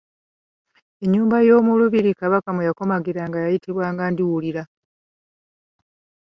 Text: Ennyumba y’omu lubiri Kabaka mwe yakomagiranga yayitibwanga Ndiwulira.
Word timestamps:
Ennyumba 1.03 1.37
y’omu 1.47 1.71
lubiri 1.79 2.11
Kabaka 2.19 2.49
mwe 2.53 2.67
yakomagiranga 2.67 3.37
yayitibwanga 3.43 4.03
Ndiwulira. 4.11 4.63